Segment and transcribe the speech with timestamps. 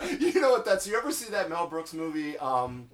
[0.00, 0.06] mo.
[0.18, 0.86] you know what that's?
[0.86, 2.38] You ever see that Mel Brooks movie?
[2.38, 2.88] Um,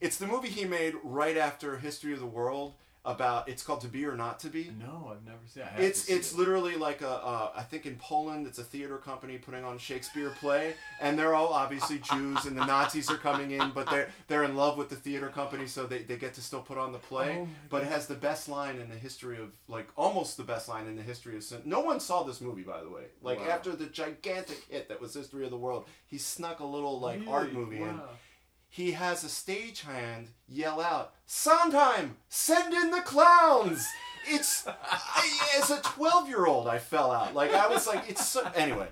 [0.00, 2.74] it's the movie he made right after History of the World
[3.04, 3.48] about.
[3.48, 4.70] It's called To Be or Not to Be.
[4.78, 5.62] No, I've never seen.
[5.62, 5.82] it.
[5.84, 6.38] It's it's it.
[6.38, 9.78] literally like a uh, I think in Poland it's a theater company putting on a
[9.78, 14.08] Shakespeare play and they're all obviously Jews and the Nazis are coming in but they're
[14.28, 16.92] they're in love with the theater company so they, they get to still put on
[16.92, 20.36] the play Oh but it has the best line in the history of like almost
[20.36, 21.62] the best line in the history of sin.
[21.64, 23.04] No one saw this movie by the way.
[23.22, 23.48] Like Wow.
[23.50, 27.20] after the gigantic hit that was History of the World, he snuck a little like
[27.28, 27.54] art Really?
[27.54, 28.08] movie in Wow.
[28.72, 33.84] He has a stagehand yell out, Sondheim, send in the clowns!
[34.28, 37.34] It's I- as a 12 year old, I fell out.
[37.34, 38.48] Like, I was like, it's so.
[38.54, 38.86] Anyway.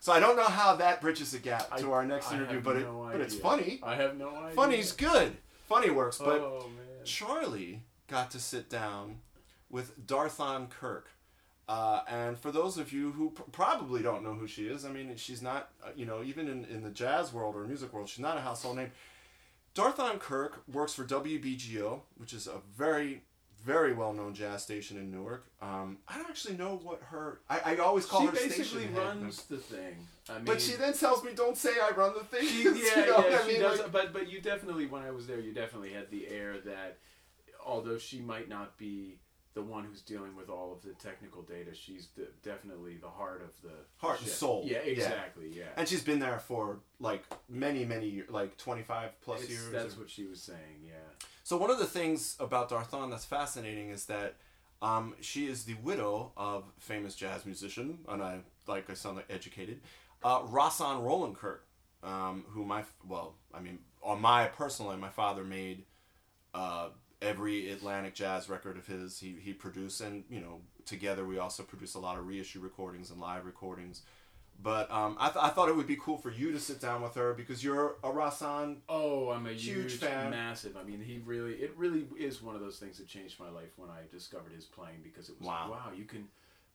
[0.00, 2.60] So I don't know how that bridges the gap to I- our next I interview,
[2.60, 3.80] but, it, but it's funny.
[3.82, 4.54] I have no idea.
[4.54, 5.36] Funny's good.
[5.68, 7.04] Funny works, but oh man.
[7.04, 9.16] Charlie got to sit down
[9.68, 11.08] with Dorthaan Kirk.
[11.68, 14.90] Uh, and for those of you who pr- probably don't know who she is, I
[14.90, 18.08] mean, she's not, uh, you know, even in, in the jazz world or music world,
[18.08, 18.92] she's not a household name.
[19.74, 23.22] Dorthaan Kirk works for WBGO, which is a very,
[23.64, 25.44] very well known jazz station in Newark.
[25.60, 27.40] Um, I don't actually know what her.
[27.50, 29.96] I, I always call she her basically station head, runs the thing.
[30.30, 32.46] I mean, But she then tells me, don't say I run the thing.
[32.48, 33.60] She, You yeah, know what yeah, I mean?
[33.60, 33.80] does.
[33.80, 36.98] Like- but but you definitely, when I was there, you definitely had the air that,
[37.64, 39.18] although she might not be
[39.56, 43.40] the one who's dealing with all of the technical data, she's de- definitely the heart
[43.42, 44.62] of the Heart and soul.
[44.66, 44.92] Yeah, Yeah.
[44.92, 45.48] exactly.
[45.48, 49.72] Yeah, And she's been there for like many, many years, like 25 plus It's- years.
[49.72, 50.84] That's or- what she was saying.
[50.84, 50.92] Yeah.
[51.42, 54.36] So one of the things about Dorthaan that's fascinating is that
[54.82, 59.30] um, she is the widow of famous jazz musician, and I like I sound like
[59.30, 59.80] educated,
[60.22, 61.66] uh, Rahsaan Roland Kirk,
[62.02, 65.86] um, who my well, I mean, on my personally, my father made
[66.52, 66.90] uh,
[67.22, 69.18] every Atlantic jazz record of his.
[69.18, 73.10] He he produced, and you know, together we also produce a lot of reissue recordings
[73.10, 74.02] and live recordings.
[74.58, 77.02] But um, I, th- I thought it would be cool for you to sit down
[77.02, 80.30] with her because you're a Rahsaan Oh, I'm a Huge huge, fan.
[80.30, 80.78] massive.
[80.78, 83.72] I mean, he really, it really is one of those things that changed my life
[83.76, 85.68] when I discovered his playing because it was Wow.
[85.72, 86.28] wow, you can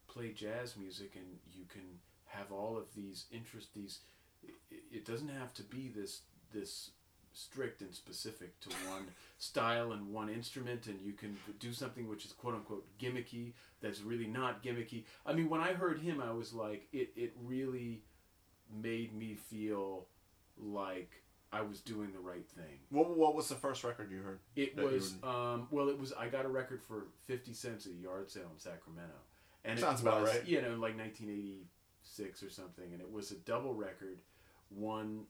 [0.07, 1.81] play jazz music and you can
[2.27, 3.73] have all of these interest.
[3.73, 4.01] These,
[4.43, 4.53] it,
[4.91, 6.21] it doesn't have to be this
[6.53, 6.91] this
[7.33, 12.25] strict and specific to one style and one instrument, and you can do something which
[12.25, 15.03] is quote unquote gimmicky that's really not gimmicky.
[15.25, 18.01] I mean, when I heard him, I was like, it it really
[18.81, 20.05] made me feel
[20.57, 22.79] like I was doing the right thing.
[22.89, 24.39] What, what was the first record you heard?
[24.55, 27.93] It was would- um, well, it was I got a record for fifty cents at
[27.93, 29.15] a yard sale in Sacramento,
[29.65, 30.47] and Sounds it about was right.
[30.47, 31.67] you know like nineteen eighty
[32.03, 34.19] six or something, and it was a double record.
[34.69, 35.23] One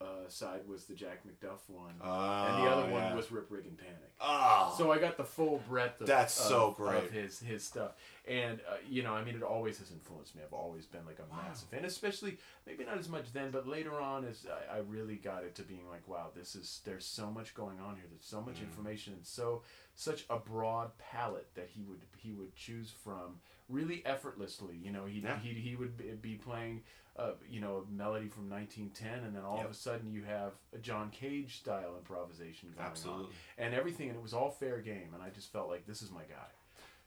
[0.00, 3.08] uh, side was the Jack McDuff one, and the other Oh, yeah.
[3.08, 3.96] one was Rip Rig and Panic.
[4.20, 7.04] Oh, So I got the full breadth of, That's of, so great.
[7.04, 7.92] of his his stuff,
[8.26, 10.42] and uh, you know, I mean, it always has influenced me.
[10.44, 14.00] I've always been like a massive fan, especially maybe not as much then, but later
[14.00, 17.30] on, as I, I really got it to being like, wow, this is there's so
[17.30, 18.04] much going on here.
[18.10, 18.46] There's so Mm.
[18.46, 19.62] much information and so
[20.00, 24.76] such a broad palette that he would he would choose from really effortlessly.
[24.76, 25.38] You know, he Yeah.
[25.40, 26.82] he he would be- playing.
[27.16, 29.64] Uh, you know, a melody from 1910, and then all Yep.
[29.64, 34.16] of a sudden you have a John Cage style improvisation going on and everything, and
[34.16, 35.12] it was all fair game.
[35.12, 36.46] And I just felt like this is my guy.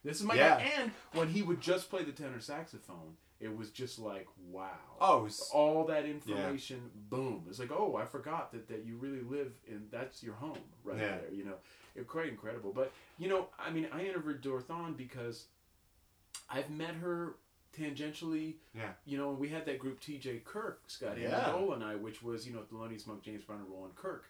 [0.04, 0.58] This is my Yeah.
[0.58, 0.64] guy.
[0.82, 4.70] And when he would just play the tenor saxophone, it was just like wow.
[5.02, 6.80] Oh, was- all that information,
[7.10, 7.46] boom.
[7.50, 10.98] It's like oh, I forgot that that you really live in that's your home right
[10.98, 11.18] Yeah.
[11.18, 11.34] there.
[11.34, 11.56] You know,
[11.96, 12.72] it quite incredible.
[12.74, 15.46] But you know, I mean, I interviewed Dorthaan because
[16.50, 17.36] I've met her
[17.78, 18.90] tangentially yeah.
[19.06, 20.42] you know, we had that group T.J.
[20.44, 21.30] Kirk, Scott Yeah.
[21.30, 24.26] Amendola and I, which was, you know, Thelonious Monk, James Brown, and Roland Kirk.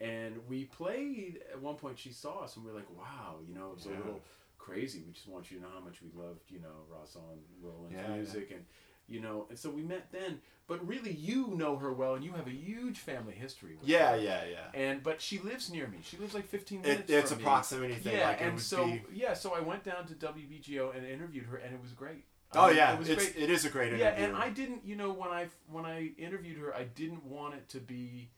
[0.00, 3.54] And we played, at one point she saw us and we were like, wow, you
[3.54, 3.92] know, it was Yeah.
[3.92, 4.20] a little
[4.60, 5.02] crazy.
[5.06, 8.14] We just want you to know how much we loved, you know, Rahsaan Roland's Yeah,
[8.14, 8.50] music.
[8.52, 8.64] And,
[9.08, 10.40] you know, and so we met then.
[10.68, 14.12] But really, you know her well and you have a huge family history with Yeah,
[14.12, 14.18] her.
[14.18, 14.80] yeah, yeah.
[14.80, 15.98] And but she lives near me.
[16.04, 17.10] She lives like 15 It, minutes.
[17.10, 17.42] it's a me.
[17.42, 18.16] proximity thing.
[18.16, 19.02] Yeah, like it and so be.
[19.12, 22.24] yeah, so I went down to WBGO and interviewed her, and it was great.
[22.52, 23.42] Oh mean, yeah, it was it's great.
[23.44, 24.04] it is a great interview.
[24.04, 27.54] Yeah, and I didn't, you know, when I when I interviewed her, I didn't want
[27.54, 28.30] it to be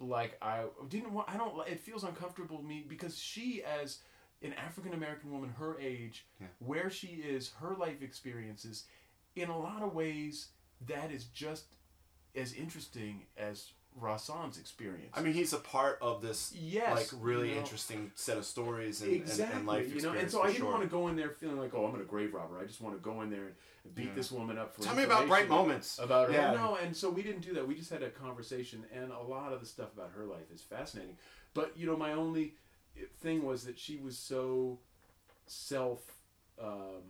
[0.00, 1.28] like I didn't want.
[1.28, 1.66] I don't.
[1.68, 3.98] It feels uncomfortable to me because she, as
[4.42, 6.48] an African American woman, her age, Yeah.
[6.58, 8.84] where she is, her life experiences,
[9.36, 10.48] in a lot of ways,
[10.86, 11.64] that is just
[12.34, 15.10] as interesting as Rahsaan's experience.
[15.14, 17.60] I mean, he's a part of this Yes, like really you know.
[17.60, 20.60] interesting set of stories and, exactly, and, and life you know, and so I didn't
[20.60, 20.70] sure.
[20.70, 22.58] want to go in there feeling like, oh, I'm gonna grave robber.
[22.58, 23.52] I just want to go in there
[23.84, 24.14] and beat Yeah.
[24.14, 24.82] this woman up for.
[24.82, 25.98] Tell me about bright moments.
[25.98, 26.34] about her.
[26.34, 26.52] Yeah.
[26.54, 27.68] No, and so we didn't do that.
[27.68, 30.62] We just had a conversation, and a lot of the stuff about her life is
[30.62, 31.18] fascinating.
[31.52, 32.54] But you know, my only
[33.20, 34.78] thing was that she was so
[35.46, 36.00] self.
[36.62, 37.02] Um,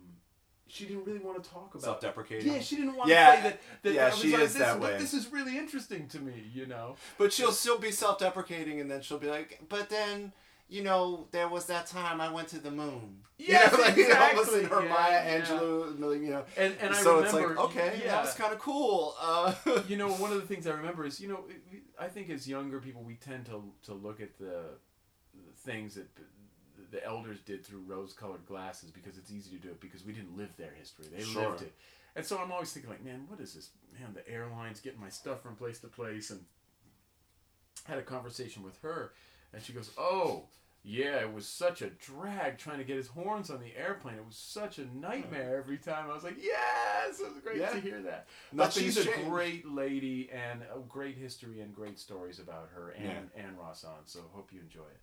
[0.67, 1.83] she didn't really want to talk about.
[1.83, 2.51] Self-deprecating.
[2.51, 3.59] Yeah, she didn't want Yeah, to say that.
[3.83, 4.97] that yeah, she like, is this, that way.
[4.97, 6.95] This is really interesting to me, you know.
[7.17, 10.33] But she'll still be self-deprecating, and then she'll be like, "But then,
[10.69, 13.97] you know, there was that time I went to the moon." Yes, you know, like,
[13.97, 15.41] exactly, her yeah, Maya yeah.
[15.41, 16.45] Angelou, you know.
[16.57, 19.15] And and I so remember, it's like, okay, yeah, that was kind of cool.
[19.21, 19.53] Uh,
[19.87, 21.43] you know, one of the things I remember is, you know,
[21.99, 24.77] I think as younger people, we tend to to look at the
[25.57, 26.07] things that
[26.91, 30.37] the, elders did through rose-colored glasses because it's easy to do it because we didn't
[30.37, 31.49] live their history; they Sure.
[31.49, 31.73] lived it.
[32.15, 33.71] And so I'm always thinking, like, man, what is this?
[33.99, 36.45] Man, the airlines getting my stuff from place to place, and
[37.87, 39.13] I had a conversation with her,
[39.53, 40.47] and she goes, "Oh."
[40.85, 44.15] Yeah, it was such a drag trying to get his horns on the airplane.
[44.17, 46.09] It was such a nightmare every time.
[46.09, 47.69] I was like, "Yes, it was great Yeah.
[47.69, 49.29] to hear that." But she's a changed.
[49.29, 54.05] great lady and a great history and great stories about her and and Rahsaan.
[54.05, 54.99] So hope you enjoy it.